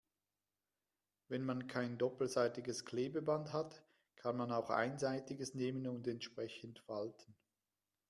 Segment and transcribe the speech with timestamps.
[1.27, 3.83] Wenn man kein doppelseitiges Klebeband hat,
[4.15, 7.35] kann man auch einseitiges nehmen und entsprechend falten.